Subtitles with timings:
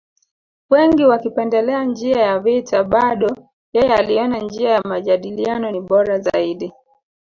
[0.69, 3.35] Wengi wakipendelea njia ya vita bado
[3.73, 6.73] yeye aliona njia ya majadiliano ni bora zaidi